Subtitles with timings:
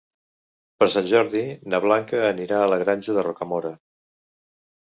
[0.79, 1.43] Per Sant Jordi
[1.75, 3.77] na Blanca anirà a la Granja de Rocamora.